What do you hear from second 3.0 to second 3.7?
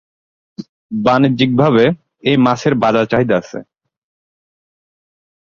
চাহিদা আছে।